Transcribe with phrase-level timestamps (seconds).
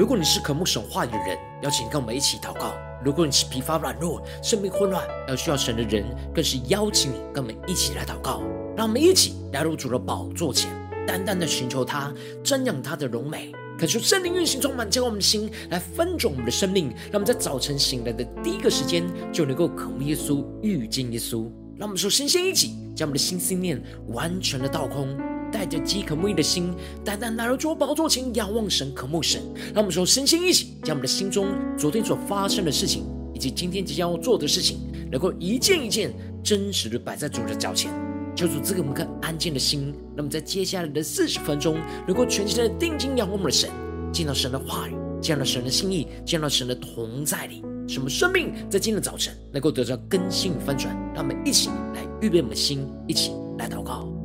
[0.00, 2.72] 如果你是渴慕神话语的人，邀请跟我们一起祷告；
[3.04, 6.02] 如果你是疲乏软弱、生命混乱而需要神的人，
[6.34, 8.40] 更是邀请你跟我们一起来祷告。
[8.74, 10.70] 让我们一起来入主的宝座前，
[11.06, 12.10] 单单的寻求他，
[12.42, 16.88] 瞻仰他的荣美，恳求圣灵运行充满，将我们的心来分盛我们的生命。
[17.12, 21.46] 让我们在早晨醒来的第一个时间，就能够渴慕耶稣、遇见耶稣。
[21.76, 23.78] 让我们说先先一起将我们的心思念
[24.08, 25.14] 完全的倒空。
[25.52, 26.72] 带着饥渴慕义的心，
[27.04, 29.40] 单单来到主宝座前，仰望神，渴慕神。
[29.74, 33.04] 让我们说，身心一起，将我们的心中昨天所发生的事情，
[33.34, 34.78] 以及今天即将要做的事情，
[35.10, 37.90] 能够一件一件真实的摆在主的脚前，
[38.34, 39.94] 求主赐给我们一颗安静的心。
[40.16, 43.70] 那么在接下来的四十分钟，能够全心的定睛仰望我们的神，
[44.12, 50.94] 见到神的话语，见到神的心意，见到神的同在里，使我们生命在今天的早晨能够得到更新与翻转。
[51.14, 54.19] 让我们一起来预备我们的心，一起来祷告。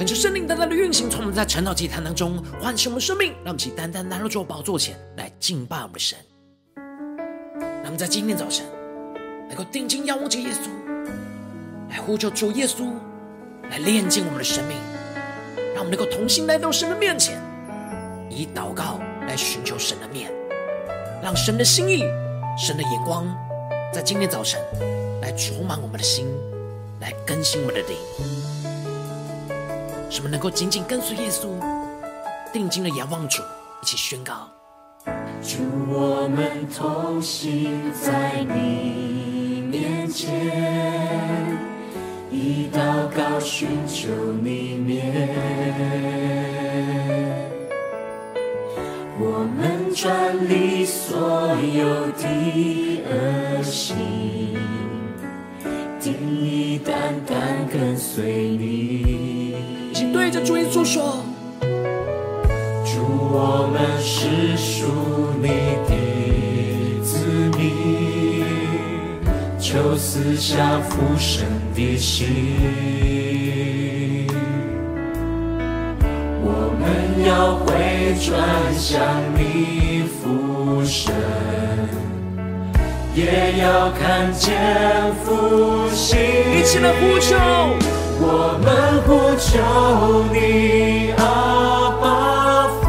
[0.00, 6.18] 恳求圣灵单单的运行，从我们在晨祷祭坛当中唤醒我们生命，让我们起单单来到主宝座前来敬拜我们的神。
[6.74, 8.64] 让我们在今天早晨
[9.46, 10.70] 能够定睛仰望着耶稣，
[11.90, 12.90] 来呼求主耶稣
[13.68, 14.78] 来炼净我们的生命，
[15.74, 17.38] 让我们能够同心来到神的面前，
[18.30, 20.32] 以祷告来寻求神的面，
[21.22, 22.04] 让神的心意、
[22.56, 23.26] 神的眼光
[23.92, 24.58] 在今天早晨
[25.20, 26.26] 来充满我们的心，
[27.02, 28.69] 来更新我们的灵。
[30.10, 31.48] 什么能够紧紧跟随耶稣，
[32.52, 33.40] 定睛的仰望主，
[33.80, 34.48] 一起宣告：
[35.40, 41.56] 祝，我们同行在你面前，
[42.28, 44.08] 以祷告寻求
[44.42, 45.28] 你面。
[49.20, 50.10] 我们转
[50.48, 53.96] 离所有的恶行，
[56.00, 56.12] 定
[56.44, 56.94] 意单
[57.24, 58.99] 单跟随你。
[60.50, 61.22] 主耶稣说
[62.84, 62.98] ：“主，
[63.30, 64.88] 我们是属
[65.40, 65.46] 你
[65.86, 65.94] 的
[67.04, 67.24] 子
[67.56, 69.22] 民，
[69.60, 72.26] 求赐下父神的心。
[76.42, 81.14] 我们要回转向你父神，
[83.14, 86.18] 也要看见复兴。”
[86.58, 87.99] 一起来呼求。
[88.22, 88.68] 我们
[89.06, 89.08] 呼
[89.38, 89.48] 求
[90.30, 91.22] 你，阿
[92.02, 92.84] 爸父，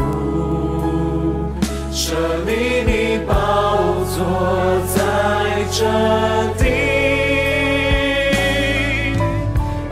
[1.90, 2.12] 设
[2.44, 2.50] 立
[2.86, 2.92] 你
[3.26, 3.32] 宝
[4.12, 4.14] 座
[4.94, 4.94] 在
[5.70, 5.80] 这
[6.62, 6.62] 地，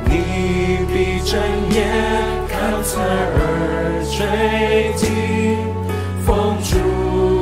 [0.05, 0.11] 你
[0.93, 1.33] 必睁
[1.71, 1.79] 眼
[2.47, 2.53] 看
[2.85, 5.09] 侧耳垂听，
[6.27, 6.29] 奉
[6.63, 6.77] 主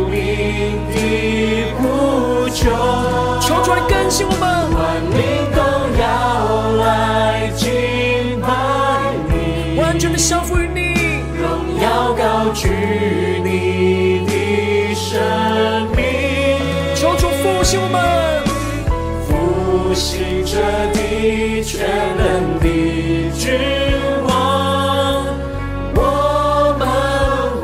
[0.06, 0.16] 名
[0.94, 0.96] 的
[1.76, 2.70] 呼求，
[3.40, 4.46] 求主来更新我们，
[13.44, 15.20] 你的生
[15.94, 16.00] 命，
[16.94, 17.96] 求主复兴我们，
[19.26, 20.56] 复兴这
[20.92, 22.66] 地全能的
[23.36, 23.58] 君
[24.26, 25.26] 王，
[25.94, 26.82] 我们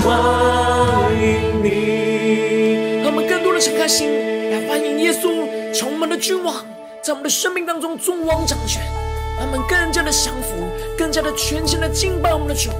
[0.00, 0.04] 欢
[1.20, 1.22] 迎
[1.62, 3.02] 你。
[3.02, 4.08] 让我们更多的敞开心
[4.50, 6.64] 来欢迎耶稣，从我们的君王，
[7.02, 8.82] 在我们的生命当中尊王掌权，
[9.38, 10.54] 让我们更加的降服。
[10.96, 12.70] 更加的全心的敬拜我们的主，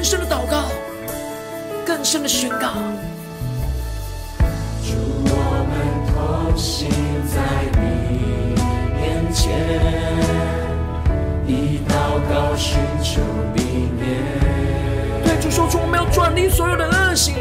[0.00, 0.62] 更深的祷告，
[1.84, 2.72] 更深的宣告。
[4.82, 4.94] 祝，
[5.26, 5.34] 我
[5.68, 5.76] 们
[6.08, 6.88] 同行
[7.28, 7.36] 在
[7.76, 7.82] 你
[8.96, 9.52] 面前，
[11.46, 13.20] 以祷告寻求
[13.54, 14.00] 你面。
[15.22, 17.34] 对主说出，我们要转离所有的恶行，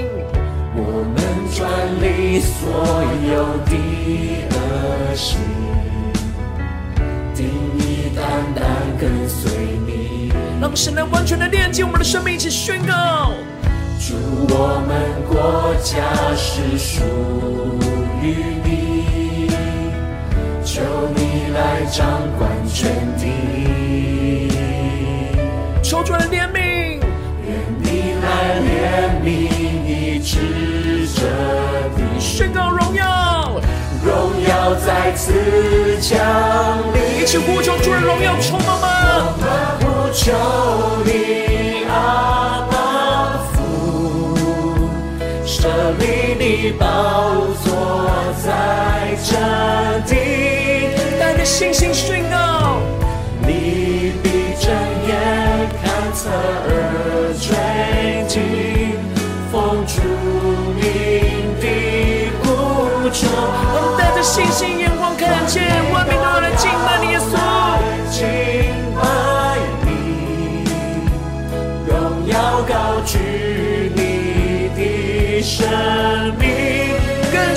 [0.75, 0.81] 我
[1.15, 1.17] 们
[1.55, 1.65] 转
[2.01, 2.67] 离所
[3.31, 3.71] 有的
[4.51, 5.39] 恶行。
[7.33, 7.47] 定
[7.77, 8.21] 意单
[8.53, 8.65] 单
[8.99, 9.49] 跟随
[9.87, 9.98] 你，
[10.61, 13.31] 让神来完全的炼净我们的生命，一起宣告：
[13.97, 14.13] 主，
[14.49, 16.03] 我们国家
[16.35, 17.01] 是属
[18.21, 19.47] 于你，
[20.65, 22.05] 求求你来掌
[22.37, 24.49] 管全地，
[25.83, 27.01] 求主来怜悯，
[27.43, 28.69] 愿你来怜
[29.21, 29.27] 悯
[29.85, 31.21] 你指着
[31.97, 33.59] 地，宣告荣耀，
[34.05, 35.33] 荣耀再次
[35.99, 36.17] 降
[36.93, 38.87] 临，一起呼求主的荣耀充满吗？
[40.21, 40.33] 求
[41.05, 43.57] 你阿爸父，
[45.45, 46.85] 舍利你宝
[47.63, 47.71] 座
[48.43, 49.31] 在这
[50.05, 50.11] 地，
[51.17, 52.81] 带着信心宣告，
[53.47, 54.69] 你闭着
[55.07, 55.15] 眼
[55.81, 56.29] 看侧
[56.67, 57.55] 耳垂
[58.27, 58.99] 听，
[59.49, 60.01] 奉主
[60.75, 60.83] 名
[61.61, 61.65] 的
[62.43, 63.25] 呼求。
[63.97, 65.63] 带着信心眼光看见，
[65.93, 66.18] 万民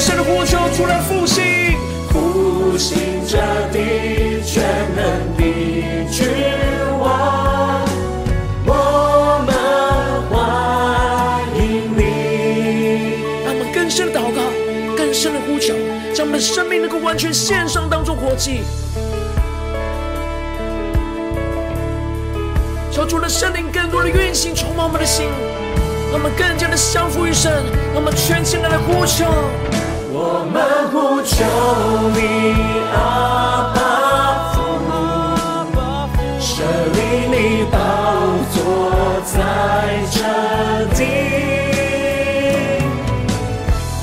[0.02, 1.44] 更深的呼求出来复兴，
[2.10, 3.38] 复兴这
[3.70, 4.64] 地全
[4.96, 5.44] 能的
[6.10, 6.26] 君
[6.99, 7.84] 王，
[8.66, 9.54] 我们
[10.28, 13.14] 欢迎你。
[13.44, 14.43] 让我们更深的祷告，
[14.96, 15.72] 更深的呼求，
[16.12, 18.62] 将我们的生命能够完全献上，当作活祭。
[22.90, 25.26] 求主的圣灵更多的运行，充满我们的心，
[26.10, 27.52] 让我们更加的相服于神，
[27.94, 29.26] 让我们全心的来呼求。
[30.14, 30.61] 我们
[30.91, 31.35] 呼求
[32.12, 32.20] 你，
[32.93, 33.79] 阿爸
[34.53, 34.61] 父，
[36.38, 36.53] 设
[36.93, 36.97] 立
[37.32, 37.75] 你宝
[38.53, 38.55] 座
[39.25, 39.32] 在
[40.11, 40.20] 这
[40.94, 41.00] 地，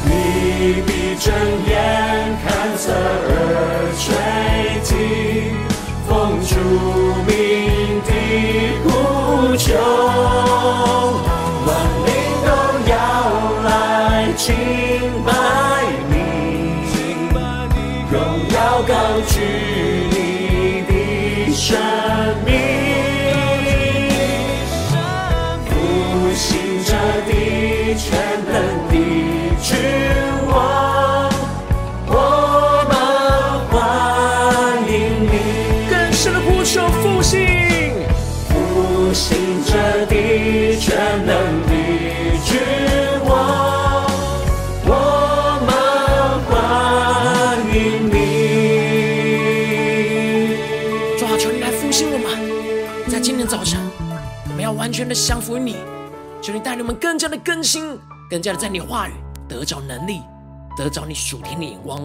[0.04, 0.10] 你
[0.82, 0.90] 闭
[1.20, 1.28] 睁
[1.68, 1.72] 眼
[2.44, 3.32] 看侧耳
[3.96, 4.02] 垂
[4.84, 4.90] 听，
[6.08, 6.10] 奉
[6.44, 6.52] 主
[7.28, 7.30] 名
[8.02, 8.10] 的
[8.84, 8.90] 呼
[9.56, 9.68] 求，
[55.10, 55.76] 的降服于你，
[56.40, 59.14] 求你带领我们更加的更新，更加的在你话语
[59.48, 60.22] 得着能力，
[60.78, 62.00] 得着你属天的眼光。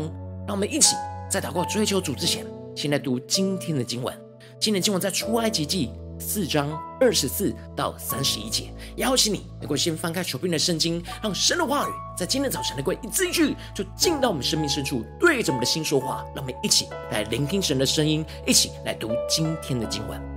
[0.46, 0.96] 让我们一起
[1.30, 4.18] 在祷告追求主之前，先来读今天的经文。
[4.58, 8.72] 今天经文在出埃及记四章二十四到三十一节。
[8.96, 16.24] 邀请你能够先翻开手边的圣经，让神的话语在今天早晨能够一字一句就进到我们生命深处，对着我们的心说话。
[16.34, 20.33] 让我们一起来聆听神的声音，一起来读今天的经文。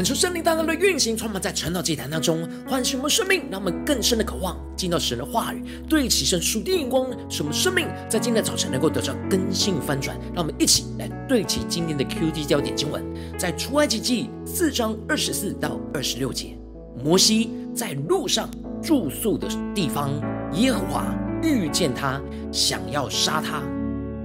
[0.00, 10.18] 恳求圣灵大大的运行，充满在晨祷祭坛当中，唤醒我们生命，让我们更深的渴望进到神的话语，对齐神属天眼光，使我们生命在今天的早晨能够得到更新翻转。
[10.34, 13.04] 让我们一起来对齐今天的 QD 焦点经文，
[13.36, 16.56] 在出埃及记四章二十四到二十六节，
[17.04, 18.48] 摩西在路上
[18.82, 20.10] 住宿的地方，
[20.54, 22.18] 耶和华遇见他，
[22.50, 23.60] 想要杀他，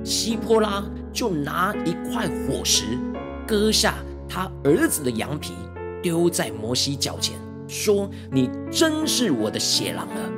[0.05, 2.85] 西波拉就拿一块火石
[3.45, 3.95] 割下。
[4.27, 5.53] 他儿子的羊皮
[6.05, 7.35] 丢在摩西脚前，
[7.67, 10.31] 说：“你真是我的血狼了。”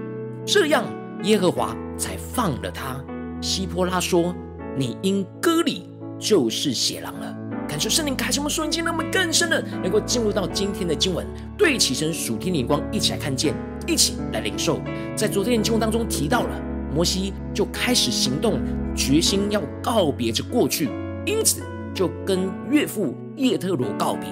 [0.47, 0.85] 这样，
[1.23, 3.03] 耶和华才放了他。
[3.41, 4.33] 希波拉说
[4.79, 13.53] ：“你因割礼就是血狼了。”感受圣灵开启我们属灵眼睛，让我们更深的能够进入到今天的经文，对齐神属天的眼光，一起来看见，
[13.85, 14.79] 一起来领受。
[15.17, 16.61] 在昨天的经文当中提到了，
[16.95, 18.61] 摩西就开始行动，
[18.95, 20.89] 决心要告别着过去，
[21.25, 21.61] 因此
[21.93, 23.13] 就跟岳父。
[23.35, 24.27] 叶特罗告别，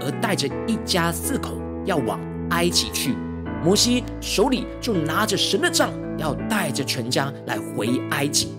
[0.00, 2.18] 而带着一家四口要往
[2.50, 3.14] 埃及去。
[3.62, 8.54] 摩西手里就拿着神的杖，要带着全家来回埃及。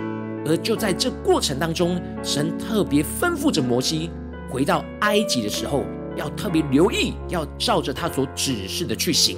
[0.46, 4.10] 而就在这过程当中，神特别吩咐着摩西，
[4.50, 5.84] 回到埃及的时候，
[6.16, 9.38] 要特别留意，要照着他所指示的去行，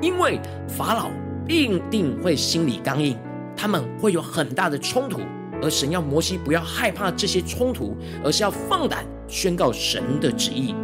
[0.00, 1.10] 因为法老
[1.46, 3.16] 必定会心里刚硬，
[3.56, 5.20] 他们会有很大的冲突。
[5.62, 9.04] 而神要摩西不要害怕这些冲突，而是要放胆。
[9.28, 10.74] 宣告神的旨意。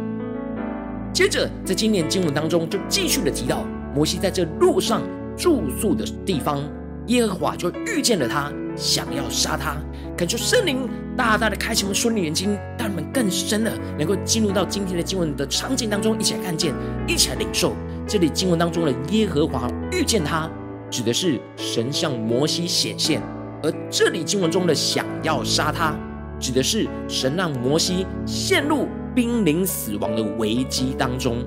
[1.19, 5.01] 接着，在今年经文当中，就继续的提到摩西在这路上
[5.35, 6.63] 住宿的地方，
[7.07, 9.75] 耶和华就遇见了他，想要杀他。
[10.17, 16.73] 恳求圣灵大大的开启我们属灵的眼睛，让我们更深的能够进入到今天的经文的场景当中，一起来看见，
[17.05, 17.73] 一起来领受。
[18.07, 20.49] 这里经文当中的耶和华遇见他，
[20.89, 23.19] 指的是神向摩西显现；
[23.61, 25.93] 而这里经文中的想要杀他。
[26.39, 31.43] 指的是神让摩西陷入濒临死亡的危机当中。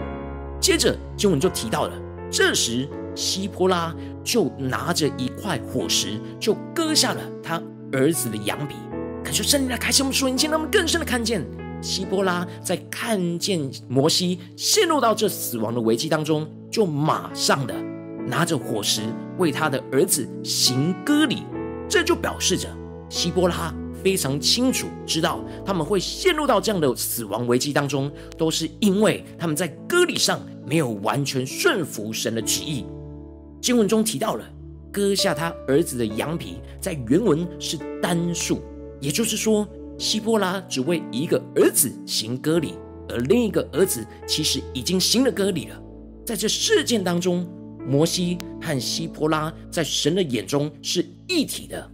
[0.61, 1.93] 接着经文就提到了，
[2.31, 7.61] 这时希波拉就拿着一块火石，就割下了他
[7.93, 8.77] 儿子的羊皮。
[9.25, 11.45] 感谢圣灵来开启我们属灵眼睛，让我们更深的看见
[11.81, 17.75] 希波拉在看见摩西陷入到这死亡的危机当中，就马上的
[18.27, 19.03] 拿着火石
[19.39, 21.43] 为他的儿子行割礼。
[21.89, 22.69] 这就表示着
[23.09, 23.75] 希波拉。
[24.03, 32.85] 非常清楚知道他们会陷入到这样的死亡危机当中，都是因为他们在割礼上没有完全顺服神的旨意。
[33.61, 34.45] 经文中提到了
[34.91, 38.61] 割下他儿子的羊皮，在原文是单数，
[39.01, 39.67] 也就是说，
[39.99, 42.75] 希波拉只为一个儿子行割礼，
[43.09, 45.81] 而另一个儿子其实已经行了割礼了。
[46.27, 47.49] 在这事件当中，
[47.87, 51.92] 摩西和希波拉在神的眼中是一体的。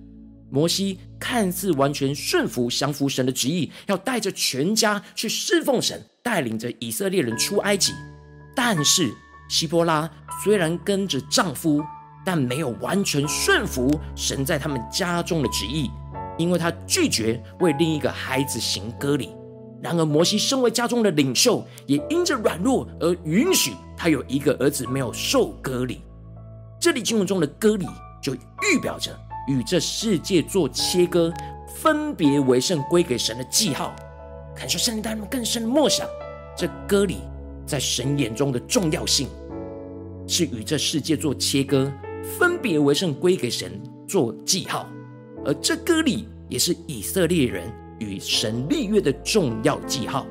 [0.51, 7.93] 摩西看似完全顺服、降服神的旨意，要带着全家去侍奉神，带领着以色列人出埃及。
[8.55, 9.13] 但是
[9.49, 10.11] 希波拉
[10.43, 11.85] 虽然跟着丈夫，
[12.25, 15.91] 但没有完全顺服神在他们家中的旨意，
[16.39, 19.31] 因为他拒绝为另一个孩子行割礼。
[19.81, 26.01] 然而摩西身为家中的领袖，也因着软弱而允许他有一个儿子没有受割礼。
[26.81, 27.87] 这里经文中的割礼
[28.21, 29.17] 就预表着。
[29.49, 31.33] 与这世界做切割，
[31.67, 33.97] 分别为圣归给神的记号，
[34.55, 36.07] 感受圣灵带领更深的默想，
[36.57, 37.23] 这割礼
[37.67, 39.27] 在神眼中的重要性，
[40.27, 41.91] 是与这世界做切割，
[42.39, 44.87] 分别为圣归给神做记号，
[45.45, 50.27] 而这割礼也是以色列人与神立约的重要记号。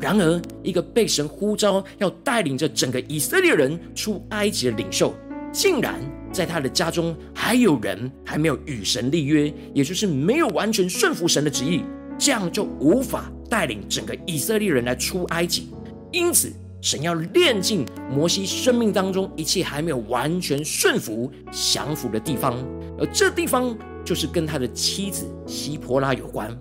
[0.00, 5.12] 然而，一个被神呼召要带领着整个以色列人出埃及的领袖，
[5.52, 6.00] 竟然。
[6.32, 11.82] 在他的家中还有人还没有与神立约，也就是没有完全顺服神的旨意，
[12.18, 15.68] 这样就无法带领整个以色列人来出埃及。
[16.12, 22.54] 因此，神要炼净摩西生命当中一切还没有完全顺服降服的地方，
[22.98, 26.56] 而这地方就是跟他的妻子希波拉有关。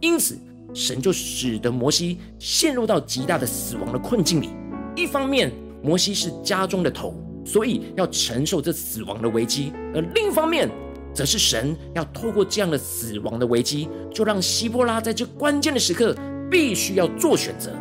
[0.00, 0.36] 因此，
[0.74, 4.50] 神就使得摩西陷入到极大的死亡的困境里。
[4.94, 5.50] 一方面，
[5.82, 7.14] 摩西是家中的头。
[7.44, 10.70] 所以要承受这死亡的危机，而另一方面，
[11.12, 16.16] 则是神要透过这样的死亡的危机，就让希波拉在这关键的时刻
[16.50, 17.72] 必须要做选择。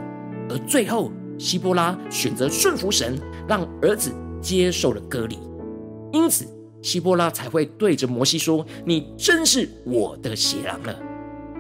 [0.50, 5.38] 而最后，希波拉选择顺服神，让儿子接受了割礼。
[6.12, 6.46] 因此，
[6.82, 11.00] 希波拉才会对着摩西说：“你真是我的血狼了。”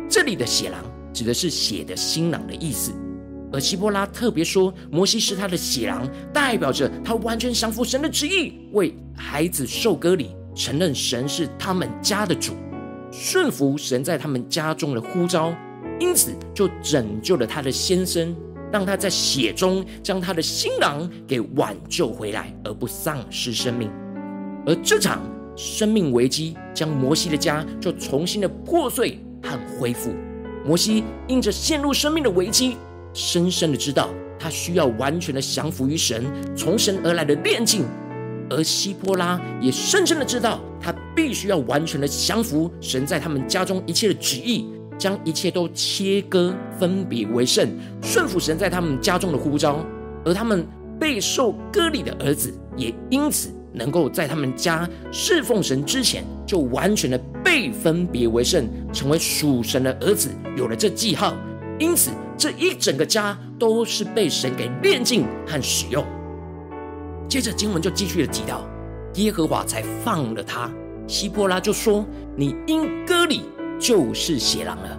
[0.09, 2.91] 这里的血狼指的是血的新郎的意思。
[3.51, 12.53] 而希波拉特别说，摩西是他的血狼，代表着他完全降服神的旨意，为孩子受割礼，承认神是他们家的主，
[13.11, 15.53] 顺服神在他们家中的呼召，
[15.99, 18.35] 因此就拯救了他的先生，
[18.71, 23.91] 让他在血中将他的新郎给挽救回来，而不丧失生命。
[24.65, 25.19] 而这场
[25.57, 30.13] 生命危机将摩西的家就重新的破碎和恢复。
[30.65, 32.77] 摩西因着陷入生命的危机，
[33.13, 36.25] 深深的知道他需要完全的降服于神，
[36.55, 37.85] 从神而来的炼净。
[38.49, 44.65] 而西波拉也深深的知道，他必须要完全的降服神在他们家中一切的旨意，
[44.97, 47.69] 将一切都切割，分别为圣，
[48.01, 49.85] 顺服神在他们家中的呼召。
[50.25, 50.67] 而他们
[50.99, 61.33] 备受割礼的儿子，也因此能够在他们家侍奉神之前，就完全的被分别为圣，成为属神的儿子，有了这记号。
[61.81, 66.05] 因此，这一整个家都是被神给炼净和使用。
[67.27, 68.61] 接着经文就继续的提到，
[69.15, 70.69] 耶和华才放了他。
[71.07, 72.05] 希波拉就说
[72.37, 73.41] ：“你因割礼
[73.79, 74.95] 就是血狼了。”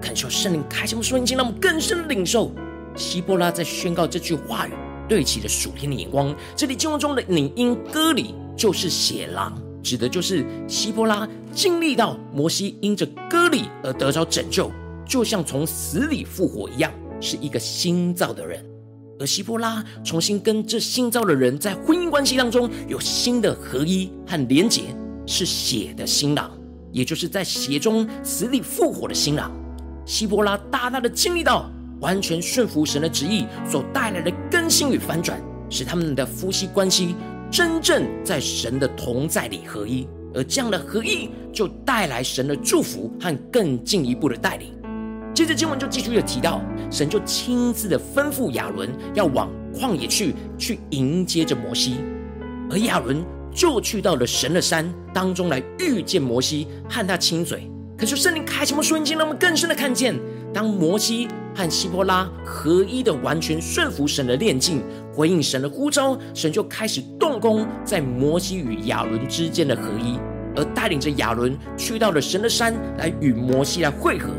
[0.00, 2.52] 恳求圣灵开启我们属灵眼睛，让我们更深领受。
[2.94, 4.72] 希波拉在宣告这句话语，
[5.08, 6.32] 对齐了属天的眼光。
[6.54, 14.70] 这里经文中的“你因割礼就是血狼”，指的就是希波拉经历到摩西因着割礼而得着拯救，
[15.10, 18.64] 就像从死里复活一样，是一个新造的人。
[19.18, 24.82] 而希波拉重新跟这新造的人在婚姻关系当中有新的合一和连结，
[25.26, 26.48] 是血的新郎，
[26.92, 29.50] 也就是在血中死里复活的新郎。
[30.06, 31.68] 希波拉大大的经历到
[32.00, 37.16] 完全顺服神的旨意所带来的更新与反转，使他们的夫妻关系
[37.50, 44.72] 真正在神的同在里合一，而这样的合一就带来神的祝福和更进一步的带领。
[45.32, 51.96] 接着经文就继续的提到，神就亲自的吩咐亚伦要往旷野去，去迎接着摩西，
[52.70, 57.70] 而亚伦就去到了神的山当中来遇见摩西，和他亲嘴。
[57.96, 60.18] 可是圣灵开什么瞬间，让我们更深的看见，
[60.52, 64.82] 当摩西和希波拉合一的完全顺服神的炼净，
[65.14, 70.18] 回应神的呼召，神就开始动工在摩西与亚伦之间的合一，
[70.56, 74.30] 而带领着亚伦去到了神的山来与摩西来会合。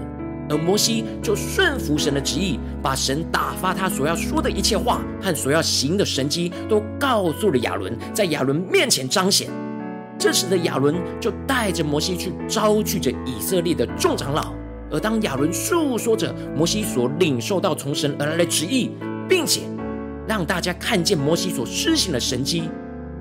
[0.51, 9.49] 而摩西就顺服神的旨意，把神打发他所要说的一切话和所要行的神迹，都告诉了亚伦，在亚伦面前彰显。
[10.19, 14.53] 这时的亚伦就带着摩西去招聚着以色列的众长老。
[14.91, 18.91] 而当亚伦述说着摩西所领受到从神而来的旨意，
[19.29, 19.61] 并且
[20.27, 22.69] 让大家看见摩西所施行的神迹，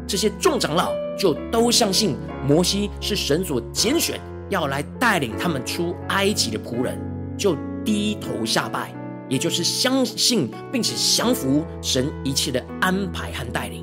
[0.06, 2.16] 这些众长老就都相信
[2.46, 6.98] 摩西是神所拣选，要来带领他们出埃及的仆人。
[7.40, 8.92] 就低头下拜，
[9.26, 13.82] 也就是相信并且降服神一切的安排和带领。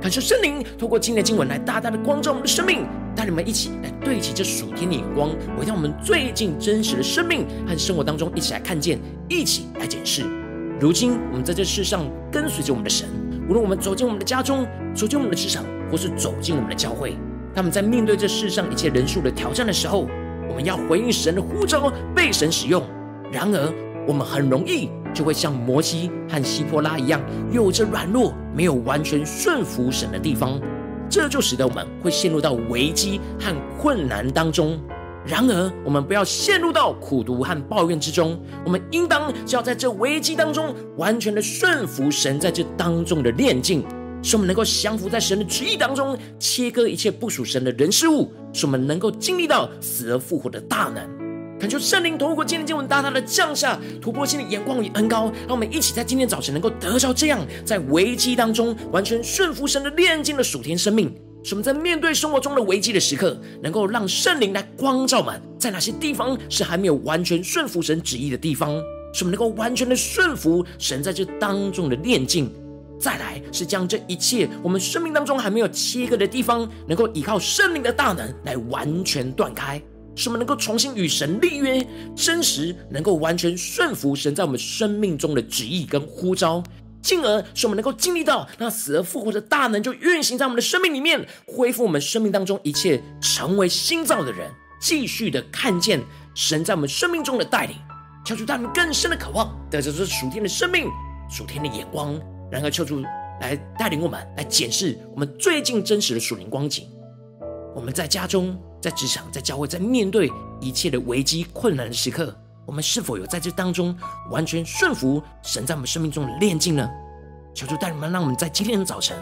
[0.00, 8.98] 感谢圣灵透过今天的经文来大大的光照我们的生命，带你们一起来对齐这属天的眼光，回到我们最近真实的生命和生活当中，一起来看见，
[9.28, 10.24] 一起来检视。
[10.80, 13.06] 如今我们在这世上跟随着我们的神，
[13.50, 17.18] 无论我们走进我们的家中，走进我们的职场，或是走进我们的教会，
[17.54, 20.08] 他们在面对这世上一切人数的挑战的时候。
[20.48, 22.82] 我们要回应神的呼召，被神使用。
[23.30, 23.72] 然而，
[24.06, 30.58] 我们很容易就会像摩西和西波拉一样，有着软弱、没有完全顺服神的地方，
[31.10, 34.80] 这就使得我们会陷入到危机和困难当中。
[35.26, 43.84] 然而，我们不要陷入到苦读和抱怨之中，我们应当就要在这危机当中，完全的顺服神在这当中的炼净。
[44.22, 51.18] 使我们能够降服在神的旨意当中，切割一切不属神的人事物，使我们能够经历到死而复活的大能。
[51.58, 61.12] 恳求圣灵透过今天经文大大的降下突破性的眼光与恩膏，让我们一起在今天早晨能够得着这样在危机当中完全顺服神的炼净的属天生命。
[61.42, 68.70] 使我们在面对生活中的危机的时刻，能够让圣灵来光照们，在哪些地方是还没有完全顺服神旨意的地方，
[69.12, 72.52] 使我们能够完全的顺服神在这当中的炼净。
[72.98, 79.80] 再来是将这一切我们生命当中还没有切割的地方，能够依靠圣灵的大能来完全断开，
[80.16, 86.62] 使我们能够重新与神立约，真实能够完全顺服神在我们生命中的旨意跟呼召，
[87.00, 96.02] 进而使我们能够经历到那死而复活的大能就运行在我们的生命里面，恢复我们生命当中一切，成为新造的人，继续的看见
[96.34, 97.76] 神在我们生命中的带领，
[98.26, 100.88] 求主他们更深的渴望，得着这属天的生命、
[101.30, 102.20] 属天的眼光。
[102.50, 103.02] 然而，求主
[103.40, 106.88] 来带领我们来检视我们最近真实的属灵光景。
[107.74, 110.30] 我们在家中、在职场、在教会，在面对
[110.60, 112.34] 一切的危机困难的时刻，
[112.66, 113.96] 我们是否有在这当中
[114.30, 116.88] 完全顺服神在我们生命中的炼净呢？
[117.54, 119.16] 求主带领我们，让我们在今天的早晨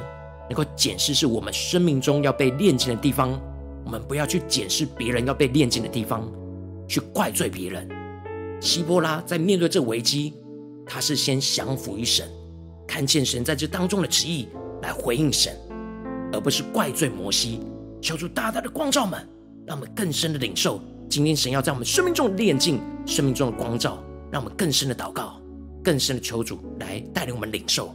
[0.48, 3.38] 能够检视是我们生命中要被炼净的地方。
[3.84, 6.30] 我们不要去检视别人要被炼净的地方，
[6.88, 7.88] 去怪罪别人。
[8.60, 10.34] 希波拉在面对这危机。
[10.88, 12.28] 他是先降服于神，
[12.86, 14.48] 看见神在这当中的旨意
[14.82, 15.56] 来回应神，
[16.32, 17.60] 而不是怪罪摩西。
[18.00, 19.26] 求主大大的光照们，
[19.66, 25.40] 让我们更深的领受今天神要在我们生命中的炼净，生命中的光照，让我们更深的祷告，
[25.82, 27.94] 更深的求主来带领我们领受。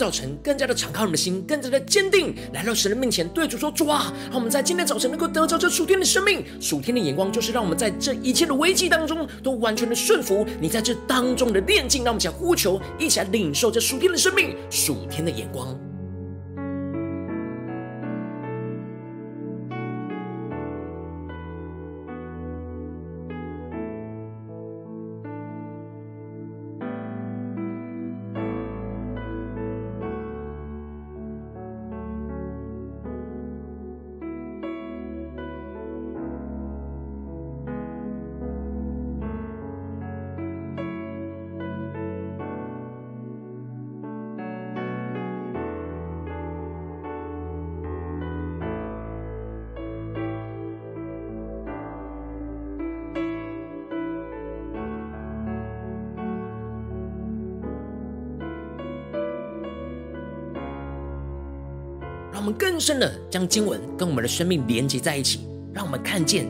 [0.00, 6.42] 早晨，更加的敞开我们的心，更加的坚定，来到神的面前，对主说：“主啊，让我们在今天早晨能够得着这属天的生命。
[6.58, 12.02] 属天的眼光，就是让我们在这一切的危机当中，都完全的顺服你在这当中的炼境。
[12.02, 15.78] 让我们想呼求，一起来领受这属天的生命，属天的眼光。”
[62.80, 65.40] 深的将经文跟我们的生命连接在一起，
[65.72, 66.46] 让我们看见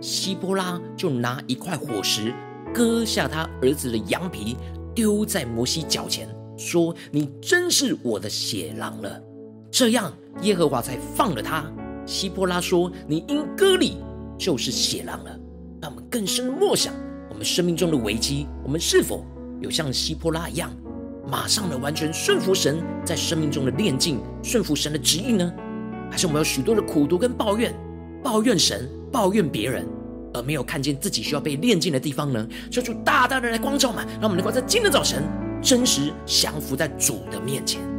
[0.00, 2.32] 希波拉就拿一块火石
[2.74, 4.56] 割下他儿子的羊皮，
[4.94, 9.22] 丢在摩西脚前，说：“你真是我的血狼了。”
[9.70, 11.70] 这样耶和华才放了他。
[12.06, 13.98] 希波拉说：“你因割礼
[14.38, 15.38] 就是血狼了。”
[15.80, 16.92] 让我们更深的默想
[17.30, 19.24] 我们生命中的危机，我们是否
[19.60, 20.72] 有像希波拉一样？
[21.30, 25.52] 马上的完全顺服神在生命中的炼境，顺服神的旨意呢？
[26.10, 27.74] 还是我们有许多的苦读跟抱怨，
[28.22, 29.86] 抱怨神，抱怨别人，
[30.32, 32.48] 而没有看见自己需要被炼境的地方呢？
[32.70, 35.22] 求主大大的来光照嘛，让我们能够在今天早晨
[35.60, 37.97] 真实降服在主的面前。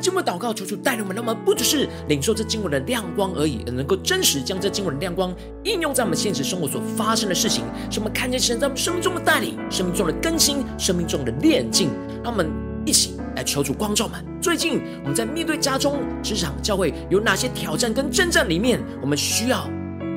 [0.00, 5.34] 经文祷告，求主带领我们，让我们不只是领受这经文的亮光而已，而能够真实将这经文的亮光
[5.64, 11.90] 应用在我们现实生活所发生的事情，使我们看见神在我们生命中的带领、生命中的更新、生命中的炼净。
[12.22, 12.50] 让我们
[12.84, 14.24] 一起来求主光照们。
[14.40, 19.68] 最近我们在面对家中、职场、教会有哪些挑战跟征战里面，我们需要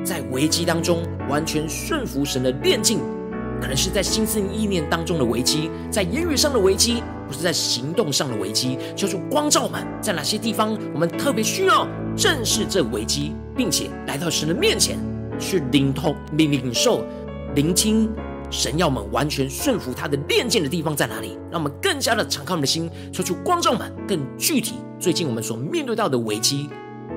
[0.04, 2.98] 在危机当中完全顺服神的炼净。
[3.60, 8.78] 可能是在心思意念当中的危机，在言语上的危机，不是在行动上的危机。
[8.94, 11.86] 求主光照们，在哪些地方我们特别需要
[12.16, 14.98] 正视这危机，并且来到神的面前
[15.38, 17.04] 去领通、领领受、
[17.54, 18.10] 聆听
[18.50, 21.38] 神要我们完全顺服他的炼剑的地方在哪里？
[21.50, 24.74] 让我们更加的敞开我们的心，求主光照们更具体。
[25.00, 26.68] 最近我们所面对到的危机，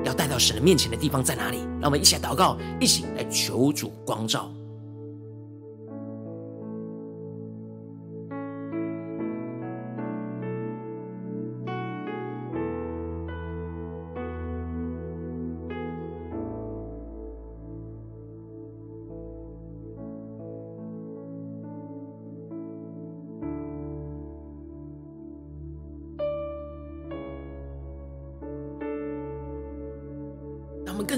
[0.04, 1.60] 要带到神的面前的地方在哪里？
[1.80, 4.52] 让我们一起来祷告，一起来求主光照。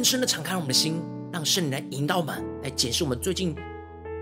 [0.09, 0.99] 深的敞开我们的心，
[1.31, 3.55] 让圣灵来引导我们，来检视我们最近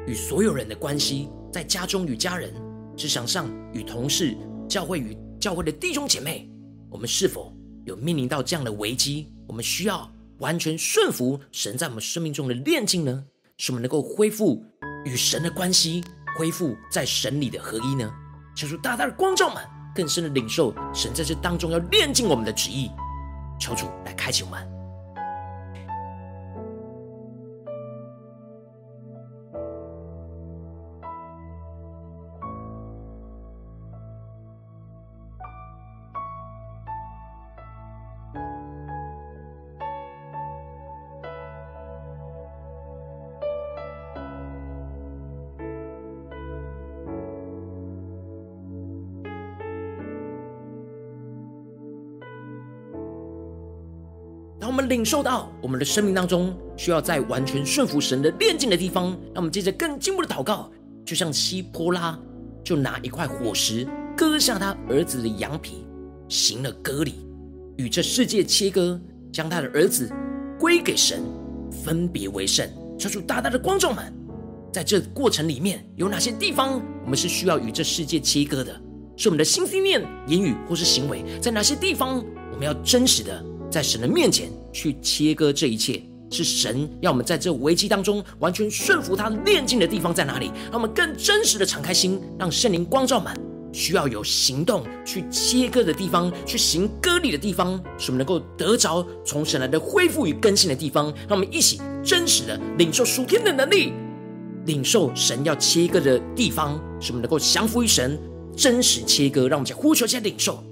[0.06, 2.54] 与所有人的关系，在家中与家人、
[2.98, 4.36] 职场上与同事、
[4.68, 6.52] 教会与教会的弟兄姐妹，
[6.90, 7.54] 我们是否
[7.86, 9.32] 有面临到这样的危机？
[9.48, 13.24] 我们需要完全顺服神在我们生命中的炼净呢？
[13.58, 14.62] 使我们能够恢复
[15.06, 16.04] 与神的关系，
[16.38, 18.12] 恢复在神里的合一呢？
[18.58, 19.64] 求主大大的光照们，
[19.96, 22.92] 更深的领受神在这当中要炼净我们的旨意。
[23.58, 24.77] 求主来开启我们。
[54.98, 60.72] 领受到我们的生命当中需要在完全顺服神的炼净的地方，让我们接着更进步的祷告，
[61.06, 62.20] 就像希波拉
[62.64, 65.86] 就拿一块火石割下他儿子的羊皮，
[66.28, 67.28] 行了割礼，
[67.76, 69.00] 与这世界切割，
[69.32, 70.12] 将他的儿子
[70.60, 71.22] 归给神，
[71.72, 72.68] 分别为圣。
[72.98, 74.12] 求主大大的光照们，
[74.74, 78.74] 在这过程里面有哪些地方我们是需要与这世界切割的？
[79.16, 83.46] 是我们的心、思念、言语或是行为，在哪些地方我们要真实的？
[83.70, 90.52] 在神的面前去切割这一切，是神要我们在这危机当中完全顺服他炼净的地方在哪里？
[90.66, 93.36] 让我们更真实的敞开心，让圣灵光照满。
[93.74, 101.12] 需要有行动去切割的地方，去行割礼的地方，使我们能够得着从神来的恢复与更新的地方。
[101.28, 103.94] 让我们一起真实的领受属天的能力，
[104.68, 108.16] 领受神要切割的地方，使我们能够降服于神，
[108.56, 109.48] 真实切割。
[109.48, 110.64] 让我们再呼求一下领受。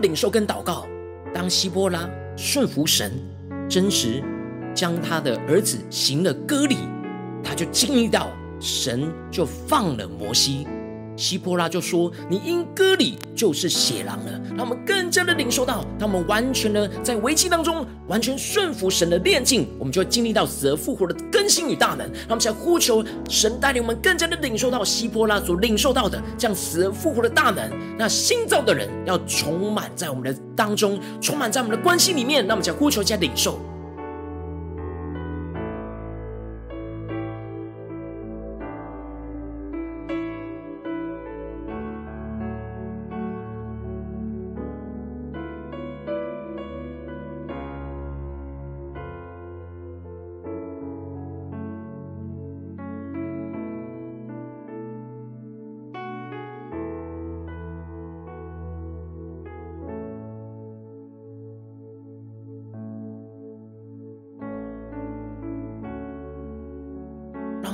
[0.00, 0.86] 领受跟祷告，
[1.34, 3.12] 当希波拉顺服神，
[3.68, 4.22] 真实
[4.74, 6.76] 将他的儿子行了割礼，
[7.42, 10.66] 他就经历到神就放了摩西。
[11.20, 21.98] 希波拉就说：“你因割礼就是血狼了。”让我们更加的领受到，当我们完全的在危机当中，完全顺服神的炼净，我们就会经历到死而复活的更新与大能。
[21.98, 27.70] 让我们想呼求神带领我们更加的领受到希波拉所领受到的这样死而复活的大能。
[27.98, 32.40] 那新造的人要充满在我们的当中，充满在我们的关系里面。
[32.46, 33.60] 让我们想呼求加领受。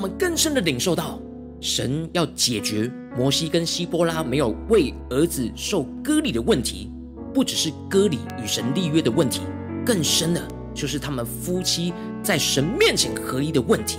[0.09, 1.21] 更深的领受到，
[1.61, 6.91] 神要解决摩西跟西波拉没有为儿子受割礼的问题，
[7.33, 9.41] 不只是割礼与神立约的问题，
[9.85, 10.43] 更深的
[10.75, 11.93] 就是他们夫妻
[12.23, 13.99] 在神面前合一的问题。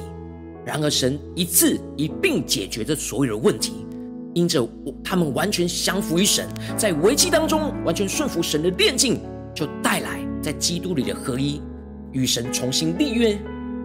[0.65, 3.85] 然而，神一次一并解决这所有的问题，
[4.33, 4.67] 因着
[5.03, 6.45] 他们完全降服于神，
[6.77, 9.19] 在危机当中完全顺服神的炼净，
[9.55, 11.61] 就带来在基督里的合一，
[12.11, 13.39] 与神重新立约。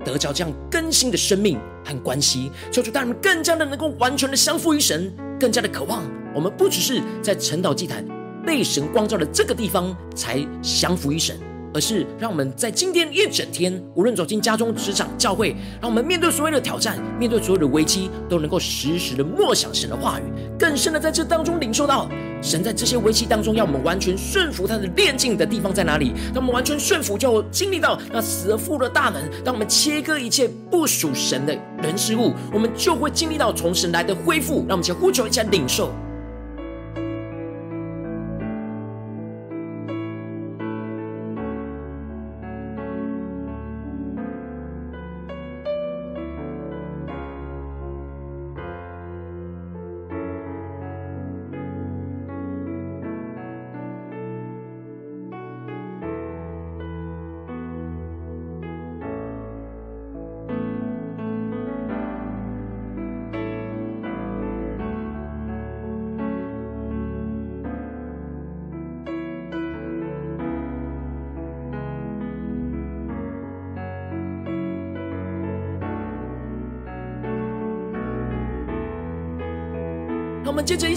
[0.04, 6.02] 得着这样更新的生命和关系，求主带我们更加的能够完全的降服于神，更加的渴望。
[6.34, 8.04] 我们不只是在晨祷祭坛
[8.46, 11.36] 被神光照的这个地方才降服于神。
[11.74, 20.22] 而是让我们在今天一整天，无论走进家中、职场、教会，让我们面对所有的挑战，面对所有的危机，都能够时时的默想神的话语，
[20.58, 22.10] 更深的在这当中领受到
[22.42, 26.12] 神在这些危机当中要我们完全顺服他的炼境的地方在哪里？
[26.34, 29.22] 当我们完全顺服，就经历到那死而复的大能。
[29.44, 34.64] 当我们切割一切不属神的人事物，我们就会经历到从神来的恢复。
[34.66, 35.92] 让我们先呼求一下领受。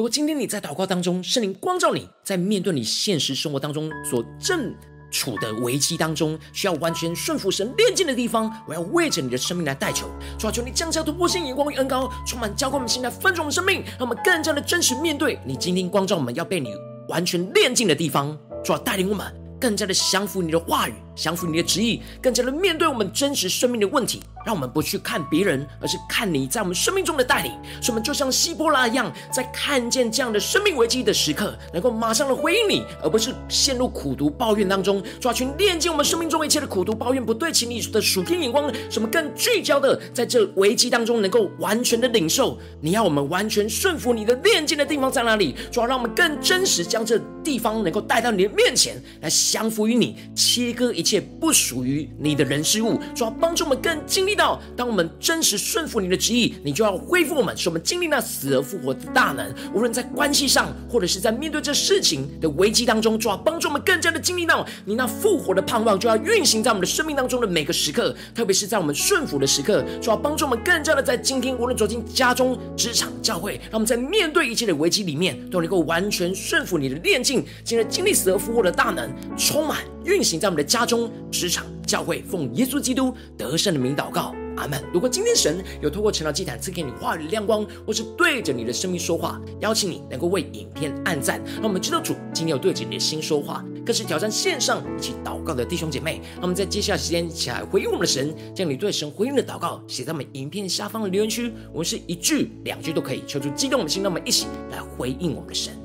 [0.00, 4.74] 如果今天你在祷告当中，圣灵光照你在面对你现实生活当中所正
[5.10, 10.06] 处的危机当中，需要完全顺服神炼净的地方，我要为着你的生命来代求，
[10.38, 16.72] 主啊，求你降下突破性眼光与恩膏，充满浇灌我们心来分盛我们生命，让我们更加的真实面对你今天光照我们要被你
[17.08, 18.34] 完全炼净的地方，
[18.64, 19.26] 主啊，带领我们
[19.60, 20.94] 更加的降服你的话语。
[21.20, 27.52] 降服你的旨意，更加的面对我们真实生命的问题，让我们不去看别人，而是看你在我们生命中的带领。
[27.82, 35.02] 使我们就像希波拉一样，在看见这样的生命危机的时刻，能够马上的回应你，而不是陷入苦读抱怨当中。
[35.20, 42.58] 抓去炼净我们生命中一切的苦读抱怨，不对齐你的属天眼光，什么更聚焦的在这危机当中，能够完全的领受。
[42.80, 45.54] 你要我们完全顺服你的炼净的地方在哪里？
[45.70, 51.09] 主要让我们更真实将这地方能够带到你的面前来降服于你，切割一切。
[51.10, 59.52] 且不属于你的人事物，主要帮助我们更经历到，当我们真实顺服你的旨意，你就要恢复我们，使我们经历那死而复活的大能。
[59.74, 79.78] 无论在关系上，或者是在面对这事情的危机当中，主要帮助我们更加的经历到你那复活的盼望，就要运行在我们的生命当中的每个时刻，特别是在我们顺服的时刻，主要帮助我们更加的在今天，无论走进家中、职场、教会，让我们在面对一切的危机里面，都能够完全顺服你的炼净，进而经历死而复活的大能，充满。
[80.04, 84.82] 运行在我们的家中、职场、教会，奉耶稣基督得胜的名祷告，阿门。
[84.92, 96.20] 如果今天神有透过晨祷祭坛赐给你话语的亮光，或是对着你的生命说话，邀请你能够为影片按赞，让我们知道主今天有对着你的心说话，更是挑战线上一起祷告的弟兄姐妹。
[96.36, 105.79] 那我们在接下来时间一起来回应我们的神，将你对神回应的祷告写在我们影片下方的留言区，我们是一句两句都可以，求主激动的心，让我们一起来回应我们的神。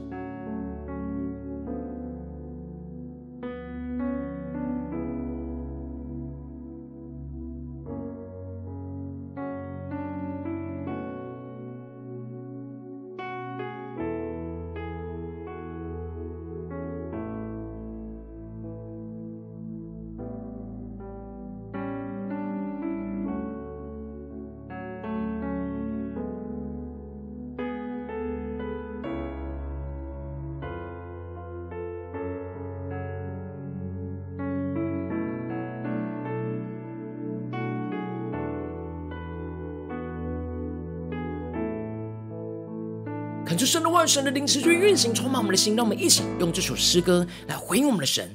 [43.56, 45.78] 恳求神的万，神的灵持续运行，充满我们的心。
[45.78, 48.30] 让我们一起用这首诗歌来回应我们的神，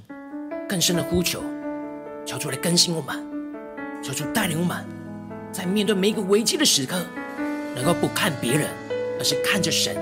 [0.67, 1.43] 更深的呼求，
[2.25, 3.23] 求主来更新我们，
[4.03, 4.83] 求主带领我们，
[5.53, 7.05] 在面对每一个危机的时刻，
[7.77, 8.67] 能够不看别人，
[9.19, 9.95] 而是看着神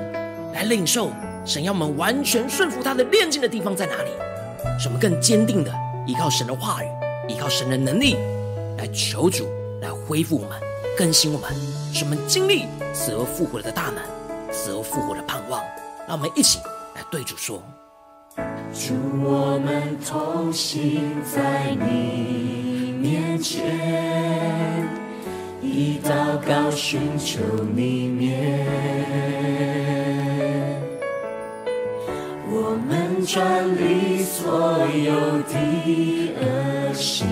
[0.55, 1.11] 来领受。
[1.45, 4.11] 神要我们完全顺服他的炼净的地方在哪里？
[4.79, 5.75] 使我们更坚定的
[6.07, 6.87] 依靠神的话语，
[7.29, 8.15] 依靠神的能力
[8.77, 9.49] 来求主
[9.83, 10.61] 来恢复我们，
[10.97, 11.51] 更新我们，
[11.93, 14.18] 使我们经历死而复活的大能。
[14.59, 15.63] 死而复活的盼望，
[16.09, 16.59] 让我们一起
[16.97, 17.63] 来对主说：
[18.75, 18.93] 主，
[19.23, 24.85] 我们同行在你面前，
[25.63, 26.11] 以祷
[26.45, 27.39] 告寻求
[27.73, 28.67] 你面，
[32.51, 35.55] 我们转离所有的
[36.41, 37.29] 恶行，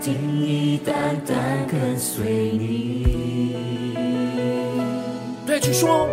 [0.00, 0.94] 定意单
[1.26, 2.97] 单跟随你。
[5.78, 6.08] 主说：“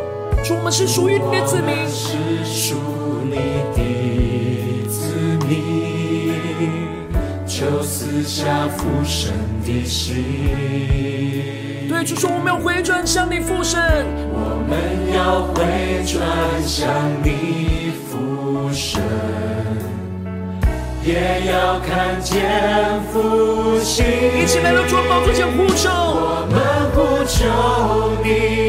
[0.46, 2.14] 主，我们是属于你的子民，是
[2.46, 2.76] 属
[3.24, 3.36] 你
[3.74, 5.16] 的子
[5.48, 6.36] 民，
[7.48, 9.34] 就赐下父神
[9.66, 10.24] 的心。
[11.90, 13.82] 对，主说，我们要回转向你父神，
[14.32, 14.78] 我们
[15.12, 15.64] 要回
[16.06, 16.22] 转
[16.64, 16.88] 向
[17.24, 19.02] 你父神，
[21.04, 24.06] 也要看见复兴。
[24.40, 26.62] 一起来到主宝座前呼求，我们
[26.94, 27.50] 呼求
[28.24, 28.65] 你，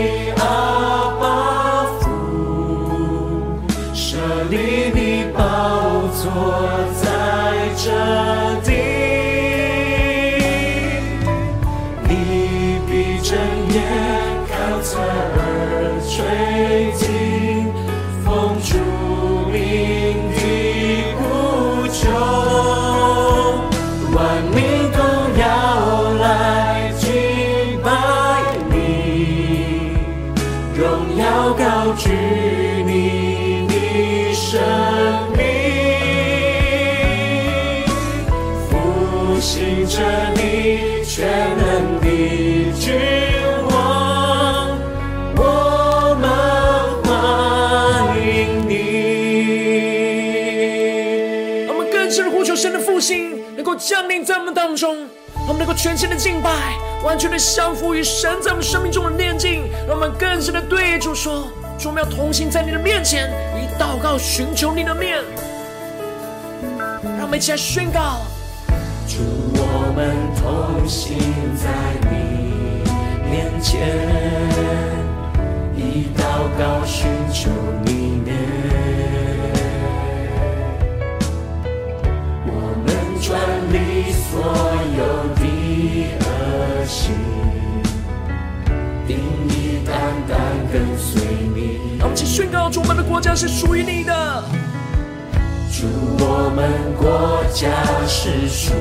[53.87, 56.51] 降临在我们当中，让我们能够全新的敬拜，
[57.05, 59.63] 完全的降服于神在我们生命中的炼境。
[59.87, 61.47] 让我们更深的对主说：
[61.79, 65.23] 主，我们要同行在你的面前，以祷告寻求你的面。
[67.17, 68.23] 让我们一起来宣告。
[69.07, 69.23] 主，
[69.55, 71.26] 我们同行
[90.77, 91.23] 跟随
[91.55, 91.97] 你。
[91.99, 94.45] 让我们宣告：主，我们的国家是属于你的。
[95.73, 95.87] 主，
[96.19, 96.69] 我们
[96.99, 97.71] 国家
[98.07, 98.75] 是属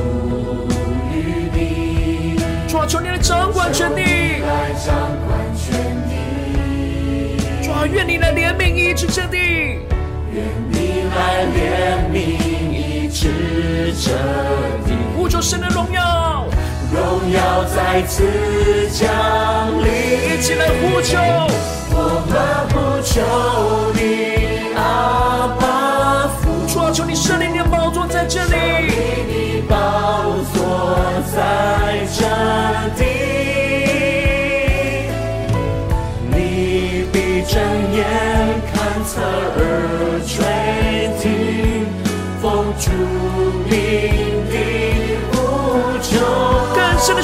[1.13, 2.37] 于你。
[2.67, 4.01] 主啊，求你来掌管全地。
[4.01, 4.93] 来掌
[5.25, 5.71] 管全
[6.09, 7.37] 地。
[7.63, 9.37] 主啊，愿你来怜悯医治这地。
[10.33, 12.17] 愿你来怜悯
[12.73, 14.11] 医治这
[14.85, 14.91] 地。
[15.15, 16.45] 呼求神的荣耀，
[16.93, 18.21] 荣耀再次
[18.91, 19.07] 降
[19.81, 19.87] 临。
[20.37, 21.17] 一起来呼求，
[21.97, 22.35] 我们
[22.71, 23.13] 呼求
[23.95, 23.99] 你，
[24.75, 25.63] 阿爸
[26.41, 26.41] 父。
[26.67, 28.55] 主啊，求你设立你的宝座在这里。
[29.27, 29.75] 你的宝
[30.53, 30.57] 座
[31.33, 31.37] 在
[32.13, 32.19] 这
[32.99, 33.03] 里，
[36.29, 37.15] 你闭
[37.47, 37.53] 着
[37.93, 37.97] 眼
[38.73, 38.75] 看
[39.05, 39.59] 侧耳
[40.27, 40.35] 垂
[41.21, 41.23] 听，
[42.41, 42.43] 奉
[42.77, 42.91] 主
[43.69, 43.73] 名
[44.51, 44.53] 的
[45.31, 45.33] 呼
[46.01, 46.19] 求，
[46.75, 47.21] 更深的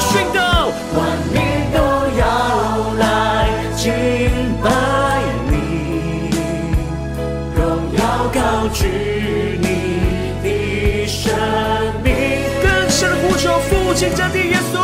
[13.92, 14.78] 复兴这地，耶稣，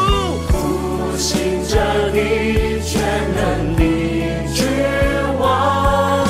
[0.49, 1.77] 复兴这
[2.13, 3.01] 地，全
[3.35, 3.83] 能的
[4.53, 4.67] 君
[5.39, 6.27] 王，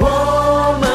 [0.00, 0.90] 我们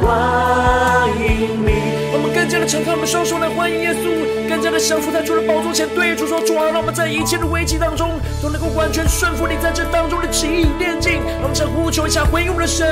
[0.00, 1.72] 欢迎你。
[2.12, 11.14] 我们更加的敞开我们双手来欢迎耶稣，更加的降服在主的宝座前，对主说：主啊，让我们在一切的危机当中，都能够完全顺服你在这当中的旨意炼净。
[11.14, 12.86] 让我们再呼求一下，回应我们的神。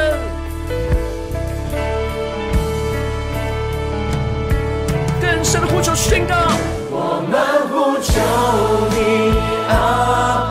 [5.23, 6.76] 更深的呼求宣告，我
[7.19, 7.33] 我们
[7.71, 8.13] 呼求
[8.91, 9.33] 你，
[9.73, 10.46] 啊。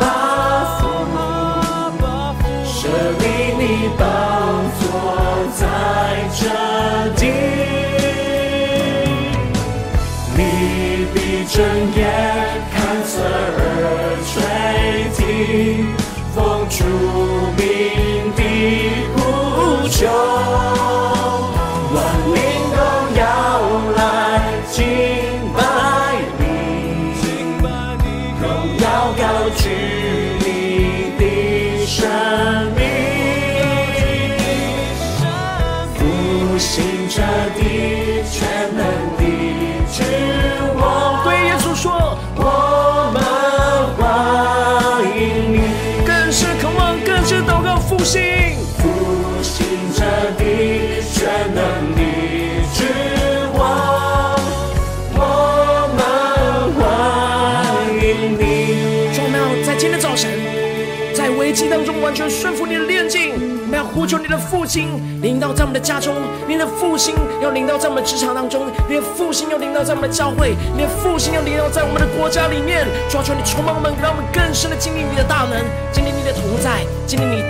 [62.05, 63.33] 完全顺服你的炼净。
[63.33, 64.87] 我们要呼求你的复兴
[65.23, 66.13] 领到在我们的家中，
[66.47, 72.85] 你的复兴要领到在我们的职场当中，你的复兴要领到在我们的教会，你的复兴要领到在我们的国家里面。
[73.09, 75.57] 主啊，求你充满我们，让我们更深的经历你的大能，
[75.91, 77.41] 经历你的同在，经历你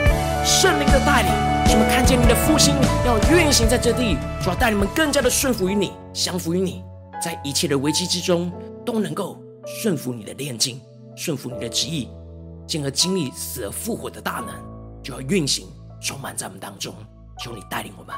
[0.47, 1.31] 圣灵的带领。
[1.67, 2.73] 使我们看见你的复兴
[3.05, 6.81] 要运行在这地，主要带你们更加的顺服于你，降服于你，
[7.21, 8.49] 在一切的危机之中
[8.85, 10.79] 都能够顺服你的炼净，
[11.17, 12.07] 顺服你的旨意，
[12.67, 15.67] 进而经历死而复活的大能，就要运行
[16.01, 16.93] 充满在我们当中。
[17.37, 18.15] 求你带领我们。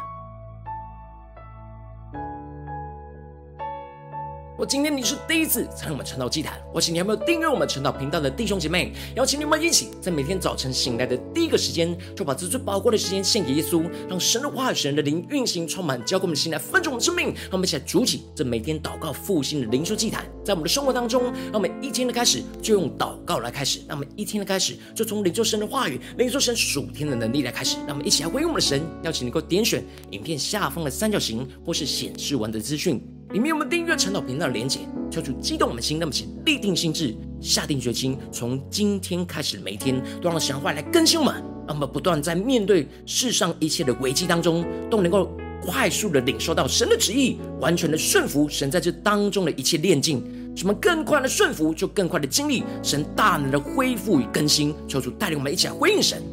[4.58, 8.92] 我今天你是第一次参与我们晨祷祭坛，我请你有没有订阅我们晨祷频道的弟兄姐妹？
[9.16, 17.28] 邀请你们一起在每天早晨醒来的第一个时间，就把这最宝贵的时间献给耶稣，让神的话语、神的灵运行充满，交给我们的心来分盛我们生命。
[17.28, 27.78] 让我们一起来筑起这每天祷告复兴的灵修祭坛，在我们的生活当中，让我们一天的开始就用祷告来开始，让我们一天的开始就从领受神的话语、领受神属天的能力来开始。
[27.86, 28.82] 让我们一起来回应我们的神。
[29.04, 33.00] 邀请你能够点选影片下方的三角形，或是显示完的资讯。
[33.34, 34.80] 里面有我们订阅陈祷频道的连结，
[35.12, 41.36] 求主激动我们心，那么请立定心志，下定决心，从今天开始每一天都让神话来更新我们，
[41.68, 45.30] 让我们不断在面对世上一切的危机当中，都能够
[45.62, 50.24] 快速的领受到神的旨意，完全的顺服神在这当中的一切炼境。
[50.56, 54.74] 什么更快的顺服，就更快的经历神大能的恢复与更新。
[54.88, 56.24] 求主带领我们一起来回应神。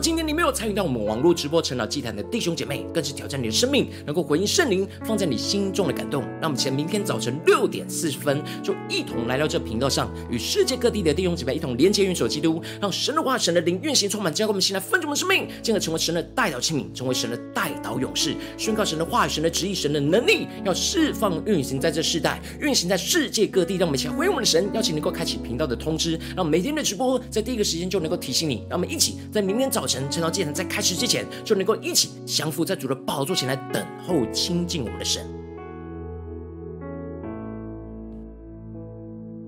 [0.00, 6.22] 今天你没有参与到我们网络直播晨祷祭坛的弟兄姐妹，更是挑战你的生命，能够回应圣灵放在你心中的感动。
[6.40, 23.76] 让我们在明天早晨六点四十分，就一同来到这频道上，与世界各地的弟兄姐妹一同连接、运手基督，让神的话、神的灵运行充满，交给我们，现在分盛我们生命，进而成为神的代祷器皿，成为神的代祷勇士，宣告神的话、神的旨意、神的能力，要释放运行在这世代，运行在世界各地。
[23.76, 28.64] 让我们一起来回应我们的神，邀请能够开启频道的通知，让每天的直播在第一个时间就能够提醒你。
[28.70, 29.70] 让我们一起在明天。
[29.70, 35.39] 早晨，晨祷祭坛在开始之前，就能够一起降服在主的宝座前来等候亲近我们的神。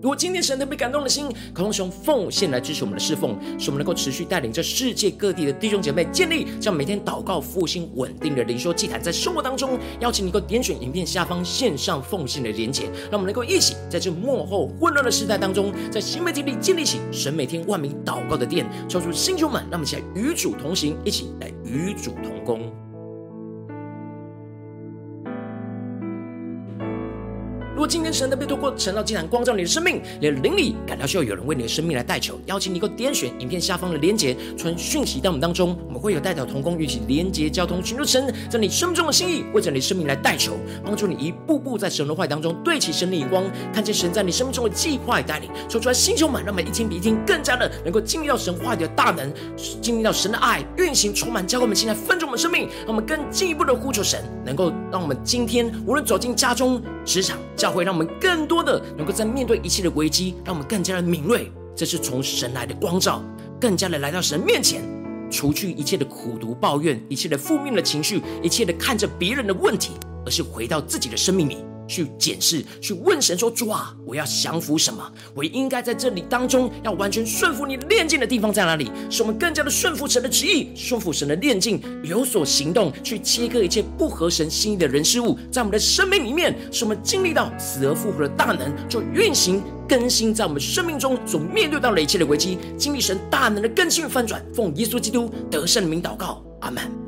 [0.03, 22.92] 如果今天神特别感动的心，渴望使用奉献来支持我们的侍奉，使我们能够持续带领这世界各地的弟兄姐妹建立这样每天祷告复兴稳定的灵修祭坛，在生活当中，邀请你能够点选影片下方线上奉献的连结，让我们能够一起在这幕后混乱的时代当中，在新媒体里建立起神每天万名祷告的殿，抽出星球们，让我们一起来与主同行，一起来与主同工。
[27.83, 40.53] 如果今天神的被透过晨祷祭坛光照你的生命，你的灵里感到需要有人为你的生命来代求，邀请你够点选影片下方的连结，传讯息到我们当中，我们会有代表同工，与其连结交通，寻求神在你生命中的心意，为着你的生命来代求，
[40.85, 43.43] 帮助你一步步在神的话语当中对齐神的眼光，
[43.75, 49.29] 看见神在你生命中的计划与带领，说出来星球满，让我们一天比一天更加的能够经历到神话语的大能，
[49.81, 63.23] 经历到神的爱运行充满，教给我们现在分盛我们生命，让我们更进一步的呼求神，能够让我们今天无论走进家中、职场、教会让我们更多的能够在面对一切的危机，让我们更加的敏锐，这是从神来的光照，
[63.61, 64.83] 更加的来到神面前，
[65.31, 69.93] 除去一切的苦毒抱怨，一切的负面的情绪，一切的看着别人的问题，
[70.25, 71.59] 而是回到自己的生命里。
[71.87, 75.13] 去检视，去问神说：“主啊，我要降服什么？
[75.35, 78.91] 我应该在这里当中要完全顺服你炼净的地方在哪里？
[79.11, 94.45] 使我们更加的顺服神的旨意，顺服神的炼净，有所行动，去切割一切不合神心意的人事物，在我们的生命里面，使我们经历到死而复活的大能，就运行更新在我们生命中所面对到的一切的危机，经历神大能的更新与翻转。
[94.55, 97.02] 奉耶稣基督得胜的名祷告，阿门。